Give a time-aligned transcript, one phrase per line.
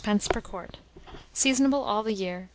[0.31, 0.77] per quart.
[1.31, 2.49] Seasonable all the year.